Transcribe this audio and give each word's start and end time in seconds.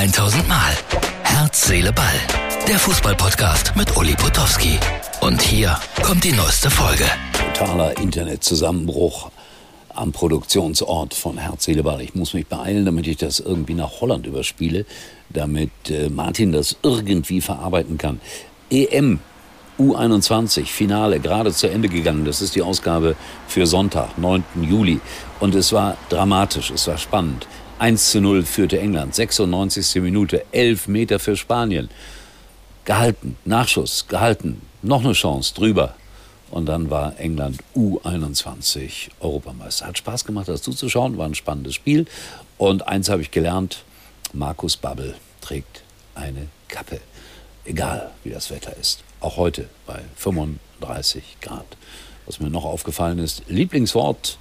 1000 0.00 0.48
Mal. 0.48 0.72
Herz, 1.24 1.66
Seele, 1.66 1.92
Ball. 1.92 2.06
Der 2.66 2.78
Fußballpodcast 2.78 3.76
mit 3.76 3.94
Uli 3.98 4.14
Potowski. 4.14 4.78
Und 5.20 5.42
hier 5.42 5.78
kommt 6.02 6.24
die 6.24 6.32
neueste 6.32 6.70
Folge. 6.70 7.04
Totaler 7.52 7.98
Internetzusammenbruch 7.98 9.30
am 9.90 10.10
Produktionsort 10.10 11.12
von 11.12 11.36
Herz, 11.36 11.66
Seele, 11.66 11.82
Ball. 11.82 12.00
Ich 12.00 12.14
muss 12.14 12.32
mich 12.32 12.46
beeilen, 12.46 12.86
damit 12.86 13.06
ich 13.08 13.18
das 13.18 13.40
irgendwie 13.40 13.74
nach 13.74 14.00
Holland 14.00 14.26
überspiele, 14.26 14.86
damit 15.28 15.70
äh, 15.90 16.08
Martin 16.08 16.52
das 16.52 16.78
irgendwie 16.82 17.42
verarbeiten 17.42 17.98
kann. 17.98 18.22
EM 18.70 19.18
U21 19.78 20.64
Finale 20.64 21.20
gerade 21.20 21.52
zu 21.52 21.68
Ende 21.68 21.90
gegangen. 21.90 22.24
Das 22.24 22.40
ist 22.40 22.54
die 22.54 22.62
Ausgabe 22.62 23.16
für 23.48 23.66
Sonntag, 23.66 24.16
9. 24.16 24.44
Juli. 24.62 24.98
Und 25.40 25.54
es 25.54 25.74
war 25.74 25.98
dramatisch, 26.08 26.70
es 26.70 26.86
war 26.86 26.96
spannend. 26.96 27.46
1 27.80 28.10
zu 28.10 28.20
0 28.20 28.44
führte 28.44 28.78
England, 28.78 29.14
96. 29.14 30.02
Minute, 30.02 30.44
11 30.52 30.86
Meter 30.86 31.18
für 31.18 31.34
Spanien. 31.34 31.88
Gehalten, 32.84 33.38
Nachschuss, 33.46 34.06
gehalten, 34.06 34.60
noch 34.82 35.02
eine 35.02 35.14
Chance, 35.14 35.54
drüber. 35.54 35.94
Und 36.50 36.66
dann 36.66 36.90
war 36.90 37.18
England 37.18 37.60
U21 37.74 39.08
Europameister. 39.20 39.86
Hat 39.86 39.96
Spaß 39.96 40.26
gemacht, 40.26 40.48
das 40.48 40.60
zuzuschauen, 40.60 41.16
war 41.16 41.24
ein 41.24 41.34
spannendes 41.34 41.74
Spiel. 41.74 42.04
Und 42.58 42.86
eins 42.86 43.08
habe 43.08 43.22
ich 43.22 43.30
gelernt, 43.30 43.82
Markus 44.34 44.76
Babbel 44.76 45.14
trägt 45.40 45.82
eine 46.14 46.48
Kappe. 46.68 47.00
Egal, 47.64 48.10
wie 48.24 48.30
das 48.30 48.50
Wetter 48.50 48.76
ist. 48.76 49.02
Auch 49.20 49.38
heute 49.38 49.70
bei 49.86 50.02
35 50.16 51.38
Grad. 51.40 51.78
Was 52.26 52.40
mir 52.40 52.50
noch 52.50 52.66
aufgefallen 52.66 53.18
ist, 53.18 53.42
Lieblingswort 53.48 54.36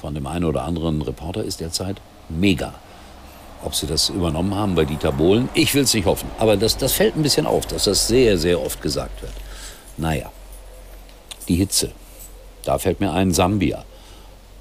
von 0.00 0.14
dem 0.14 0.26
einen 0.26 0.46
oder 0.46 0.62
anderen 0.64 1.02
Reporter 1.02 1.44
ist 1.44 1.60
derzeit 1.60 2.00
mega. 2.30 2.74
Ob 3.62 3.74
sie 3.74 3.86
das 3.86 4.08
übernommen 4.08 4.54
haben 4.54 4.74
bei 4.74 4.84
Dieter 4.84 5.12
Bohlen, 5.12 5.48
ich 5.54 5.74
will 5.74 5.82
es 5.82 5.92
nicht 5.92 6.06
hoffen. 6.06 6.30
Aber 6.38 6.56
das, 6.56 6.76
das 6.76 6.92
fällt 6.92 7.16
ein 7.16 7.22
bisschen 7.22 7.46
auf, 7.46 7.66
dass 7.66 7.84
das 7.84 8.08
sehr, 8.08 8.38
sehr 8.38 8.60
oft 8.60 8.80
gesagt 8.80 9.20
wird. 9.20 9.32
Naja, 9.98 10.32
die 11.48 11.56
Hitze. 11.56 11.92
Da 12.64 12.78
fällt 12.78 13.00
mir 13.00 13.12
ein 13.12 13.32
Sambia. 13.32 13.84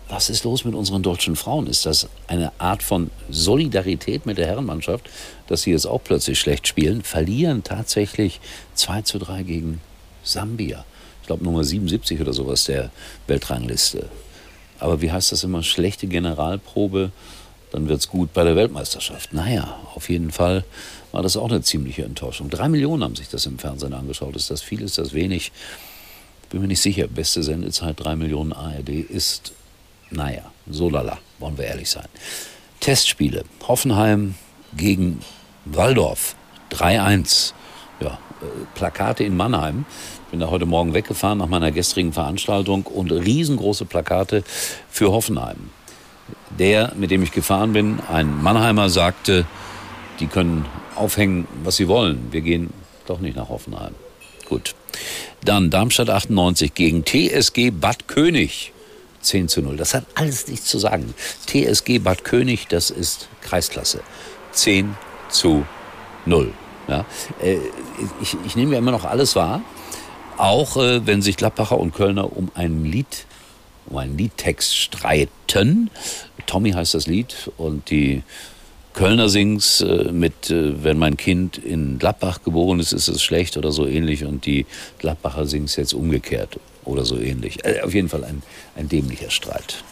Was 0.10 0.30
ist 0.30 0.44
los 0.44 0.66
mit 0.66 0.74
unseren 0.74 1.04
deutschen 1.04 1.36
Frauen? 1.36 1.68
Ist 1.68 1.86
das 1.86 2.10
eine 2.28 2.52
Art 2.58 2.82
von 2.82 3.12
Solidarität 3.30 4.26
mit 4.26 4.40
der 4.40 4.48
Herrenmannschaft, 4.48 5.08
dass 5.48 5.62
sie 5.62 5.72
jetzt 5.72 5.86
auch 5.86 6.04
plötzlich 6.04 6.40
schlecht 6.40 6.68
spielen? 6.68 7.04
Verlieren 7.04 7.64
tatsächlich 7.64 8.42
2 8.74 9.04
zu 9.04 9.20
3 9.20 9.44
gegen 9.44 9.82
Sambia. 10.24 10.84
Ich 11.22 11.28
glaube 11.28 11.44
Nummer 11.44 11.64
77 11.64 12.20
oder 12.20 12.34
sowas 12.34 12.64
der 12.64 12.90
Weltrangliste. 13.28 14.08
Aber 14.80 15.02
wie 15.02 15.12
heißt 15.12 15.32
das 15.32 15.44
immer? 15.44 15.62
Schlechte 15.62 16.08
Generalprobe, 16.08 17.12
dann 17.72 17.88
wird 17.88 18.00
es 18.00 18.10
gut 18.10 18.34
bei 18.34 18.44
der 18.44 18.56
Weltmeisterschaft. 18.56 19.34
Naja, 19.34 19.80
auf 19.94 20.10
jeden 20.10 20.32
Fall 20.32 20.64
war 21.12 21.22
das 21.22 21.38
auch 21.38 21.50
eine 21.50 21.62
ziemliche 21.62 22.04
Enttäuschung. 22.04 22.50
Drei 22.50 22.70
Millionen 22.70 23.04
haben 23.04 23.16
sich 23.16 23.30
das 23.30 23.46
im 23.46 23.60
Fernsehen 23.60 23.94
angeschaut. 23.94 24.36
Ist 24.36 24.52
das 24.52 24.62
viel, 24.62 24.82
ist 24.82 24.98
das 24.98 25.14
wenig? 25.14 25.52
Bin 26.50 26.62
mir 26.62 26.68
nicht 26.68 26.82
sicher. 26.82 27.08
Beste 27.08 27.44
Sendezeit, 27.44 27.96
drei 28.00 28.16
Millionen 28.16 28.54
ARD 28.54 28.90
ist 28.90 29.54
naja, 30.12 30.52
so 30.70 30.90
lala, 30.90 31.20
wollen 31.38 31.58
wir 31.58 31.66
ehrlich 31.66 31.90
sein. 31.90 32.08
Testspiele. 32.80 33.44
Hoffenheim 33.68 34.36
gegen 34.76 35.22
Waldorf. 35.66 36.36
3-1. 36.72 37.54
Ja, 38.00 38.08
äh, 38.08 38.46
Plakate 38.76 39.24
in 39.24 39.36
Mannheim. 39.36 39.86
Bin 40.32 40.40
da 40.40 40.50
heute 40.50 40.66
Morgen 40.66 40.94
weggefahren 40.94 41.40
nach 41.40 41.48
meiner 41.48 41.72
gestrigen 41.72 42.14
Veranstaltung 42.14 42.84
und 42.84 43.12
riesengroße 43.12 43.86
Plakate 43.86 44.44
für 44.90 45.12
Hoffenheim. 45.12 45.72
Der, 46.60 46.94
mit 46.96 47.10
dem 47.10 47.24
ich 47.24 47.32
gefahren 47.32 47.74
bin, 47.74 48.00
ein 48.12 48.42
Mannheimer, 48.44 48.90
sagte, 48.90 49.46
die 50.20 50.28
können 50.28 50.66
aufhängen, 50.96 51.48
was 51.64 51.78
sie 51.78 51.88
wollen. 51.88 52.28
Wir 52.32 52.42
gehen 52.42 52.72
doch 53.08 53.20
nicht 53.20 53.38
nach 53.38 53.50
Hoffenheim. 53.50 53.96
Gut. 54.48 54.76
Dann 55.44 55.70
Darmstadt 55.70 56.10
98 56.10 56.74
gegen 56.74 57.06
TSG 57.06 57.72
Bad 57.72 58.08
König. 58.08 58.74
10 59.22 59.48
zu 59.50 59.62
0. 59.62 59.78
Das 59.78 59.94
hat 59.94 60.06
alles 60.16 60.48
nichts 60.48 60.68
zu 60.68 60.80
sagen. 60.80 61.14
TSG 61.48 62.00
Bad 62.00 62.24
König, 62.24 62.68
das 62.68 62.90
ist 62.90 63.28
Kreisklasse. 63.42 64.02
10 64.52 64.96
zu 65.30 65.66
0. 66.26 66.54
Ja, 66.88 67.06
äh, 67.42 67.58
ich, 68.22 68.36
ich 68.46 68.56
nehme 68.56 68.74
ja 68.74 68.80
immer 68.80 68.92
noch 68.92 69.06
alles 69.06 69.36
wahr, 69.36 69.62
auch 70.38 70.78
äh, 70.78 71.06
wenn 71.06 71.22
sich 71.22 71.38
Gladbacher 71.38 71.78
und 71.78 71.94
Kölner 71.94 72.36
um 72.36 72.50
ein 72.56 72.84
Lied, 72.84 73.26
um 73.86 73.98
einen 73.98 74.18
Liedtext 74.18 74.76
streiten. 74.76 75.92
Tommy 76.50 76.72
heißt 76.72 76.96
das 76.96 77.06
Lied 77.06 77.52
und 77.58 77.92
die 77.92 78.24
Kölner 78.94 79.30
sing's 79.30 79.82
äh, 79.82 80.12
mit 80.12 80.50
Wenn 80.50 80.98
mein 80.98 81.16
Kind 81.16 81.60
in 81.60 82.00
Gladbach 82.00 82.42
geboren 82.44 82.80
ist, 82.80 82.92
ist 82.92 83.08
es 83.08 83.22
schlecht 83.22 83.56
oder 83.56 83.72
so 83.72 83.86
ähnlich 83.86 84.26
und 84.26 84.48
die 84.48 84.66
Gladbacher 84.98 85.46
sing's 85.46 85.76
jetzt 85.76 85.94
umgekehrt 85.94 86.60
oder 86.86 87.06
so 87.06 87.18
ähnlich. 87.20 87.64
Äh, 87.64 87.82
auf 87.82 87.94
jeden 87.94 88.10
Fall 88.10 88.24
ein, 88.24 88.42
ein 88.76 88.90
dämlicher 88.90 89.30
Streit. 89.30 89.84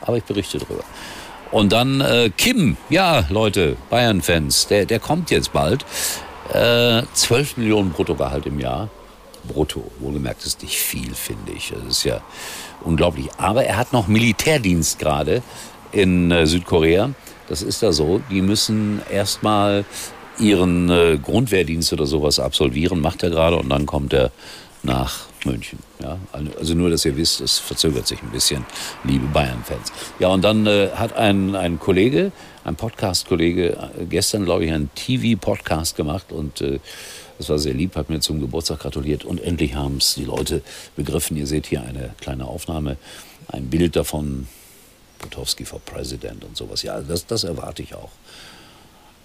Aber 0.00 0.16
ich 0.16 0.24
berichte 0.24 0.58
darüber. 0.58 0.84
Und 1.50 1.72
dann 1.72 2.00
äh, 2.00 2.30
Kim, 2.34 2.78
ja 2.88 3.26
Leute, 3.28 3.76
Bayern-Fans, 3.90 4.68
der, 4.68 4.86
der 4.86 5.00
kommt 5.00 5.30
jetzt 5.30 5.52
bald. 5.52 5.84
Äh, 6.50 7.02
12 7.12 7.58
Millionen 7.58 7.90
Bruttogehalt 7.90 8.46
im 8.46 8.58
Jahr. 8.58 8.88
Brutto, 9.46 9.90
wohlgemerkt 10.00 10.46
ist 10.46 10.62
nicht 10.62 10.78
viel, 10.78 11.14
finde 11.14 11.52
ich. 11.52 11.72
Das 11.74 11.98
ist 11.98 12.04
ja 12.04 12.22
unglaublich. 12.82 13.28
Aber 13.36 13.64
er 13.64 13.76
hat 13.76 13.92
noch 13.92 14.08
Militärdienst 14.08 14.98
gerade 14.98 15.42
in 15.94 16.30
äh, 16.30 16.46
Südkorea. 16.46 17.10
Das 17.48 17.62
ist 17.62 17.82
da 17.82 17.92
so. 17.92 18.20
Die 18.30 18.42
müssen 18.42 19.00
erstmal 19.10 19.84
ihren 20.38 20.90
äh, 20.90 21.18
Grundwehrdienst 21.22 21.92
oder 21.92 22.06
sowas 22.06 22.40
absolvieren, 22.40 23.00
macht 23.00 23.22
er 23.22 23.30
gerade 23.30 23.56
und 23.56 23.68
dann 23.68 23.86
kommt 23.86 24.12
er 24.12 24.32
nach 24.82 25.26
München. 25.44 25.78
Ja, 26.02 26.18
also 26.58 26.74
nur, 26.74 26.90
dass 26.90 27.04
ihr 27.04 27.16
wisst, 27.16 27.40
es 27.40 27.58
verzögert 27.58 28.06
sich 28.06 28.22
ein 28.22 28.30
bisschen, 28.30 28.64
liebe 29.04 29.26
Bayern-Fans. 29.26 29.92
Ja, 30.18 30.28
und 30.28 30.42
dann 30.42 30.66
äh, 30.66 30.90
hat 30.94 31.16
ein, 31.16 31.54
ein 31.54 31.78
Kollege, 31.78 32.32
ein 32.64 32.76
Podcast-Kollege, 32.76 33.76
äh, 33.98 34.04
gestern, 34.08 34.44
glaube 34.44 34.64
ich, 34.64 34.72
einen 34.72 34.90
TV-Podcast 34.94 35.96
gemacht 35.96 36.32
und 36.32 36.60
äh, 36.60 36.80
das 37.38 37.48
war 37.48 37.58
sehr 37.58 37.74
lieb, 37.74 37.96
hat 37.96 38.10
mir 38.10 38.20
zum 38.20 38.40
Geburtstag 38.40 38.80
gratuliert 38.80 39.24
und 39.24 39.42
endlich 39.42 39.74
haben 39.74 39.96
es 39.98 40.14
die 40.14 40.24
Leute 40.24 40.62
begriffen. 40.96 41.36
Ihr 41.36 41.46
seht 41.46 41.66
hier 41.66 41.82
eine 41.82 42.14
kleine 42.20 42.46
Aufnahme, 42.46 42.96
ein 43.48 43.68
Bild 43.70 43.96
davon, 43.96 44.46
Potowski 45.28 45.64
for 45.64 45.80
President 45.80 46.44
und 46.44 46.56
sowas. 46.56 46.82
Ja, 46.82 47.00
das, 47.00 47.26
das 47.26 47.44
erwarte 47.44 47.82
ich 47.82 47.94
auch 47.94 48.10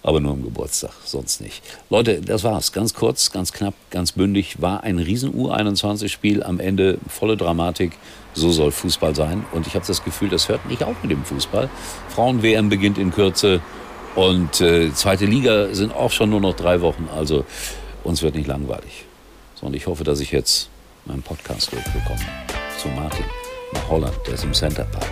aber 0.02 0.20
nur 0.20 0.32
am 0.32 0.44
Geburtstag, 0.44 0.92
sonst 1.04 1.42
nicht. 1.42 1.62
Leute, 1.90 2.22
das 2.22 2.44
war's. 2.44 2.72
Ganz 2.72 2.94
kurz, 2.94 3.32
ganz 3.32 3.52
knapp, 3.52 3.74
ganz 3.90 4.14
bündig. 4.14 4.62
War 4.62 4.84
ein 4.84 4.98
riesen 5.00 5.34
U21-Spiel. 5.34 6.44
Am 6.44 6.60
Ende 6.60 7.00
volle 7.08 7.36
Dramatik. 7.36 7.94
So 8.34 8.52
soll 8.52 8.72
Fußball 8.72 9.16
sein. 9.16 9.46
Und 9.52 9.68
ich 9.68 9.76
habe 9.76 9.86
das 9.86 10.04
Gefühl, 10.04 10.30
das 10.30 10.48
hört 10.48 10.66
nicht 10.68 10.84
auf 10.84 10.96
mit 11.02 11.12
dem 11.12 11.26
Fußball. 11.26 11.70
Frauen-WM 12.10 12.70
beginnt 12.70 12.98
in 12.98 13.12
Kürze. 13.12 13.62
Und 14.16 14.62
äh, 14.62 14.94
zweite 14.94 15.26
Liga 15.26 15.74
sind 15.74 15.94
auch 15.94 16.12
schon 16.12 16.30
nur 16.30 16.42
noch 16.42 16.56
drei 16.56 16.82
Wochen. 16.82 17.10
Also 17.14 17.46
uns 18.04 18.22
wird 18.22 18.36
nicht 18.36 18.48
langweilig. 18.48 19.06
So, 19.56 19.68
und 19.68 19.76
ich 19.76 19.88
hoffe, 19.88 20.04
dass 20.04 20.22
ich 20.22 20.32
jetzt 20.32 20.70
meinen 21.06 21.22
Podcast 21.22 21.74
durchbekomme. 21.74 22.26
Zu 22.82 22.88
Martin 22.90 23.26
nach 23.74 23.90
Holland, 23.90 24.16
der 24.26 24.36
ist 24.36 24.46
im 24.46 24.54
Center 24.54 24.86
Park 24.86 25.10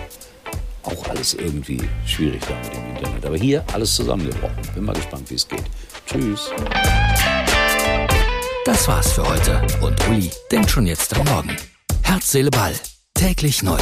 auch 0.87 1.09
alles 1.09 1.33
irgendwie 1.33 1.81
schwierig 2.05 2.41
da 2.47 2.55
mit 2.55 2.73
dem 2.73 2.95
Internet. 2.95 3.25
Aber 3.25 3.37
hier 3.37 3.63
alles 3.73 3.95
zusammengebrochen. 3.95 4.57
Bin 4.73 4.85
mal 4.85 4.95
gespannt, 4.95 5.29
wie 5.29 5.35
es 5.35 5.47
geht. 5.47 5.63
Tschüss. 6.05 6.51
Das 8.65 8.87
war's 8.87 9.13
für 9.13 9.27
heute. 9.27 9.61
Und 9.81 10.07
Uli 10.09 10.31
denkt 10.51 10.69
schon 10.69 10.85
jetzt 10.87 11.15
am 11.17 11.25
Morgen. 11.25 11.55
Herz, 12.03 12.31
Seele, 12.31 12.51
Ball. 12.51 12.73
Täglich 13.13 13.63
neu. 13.63 13.79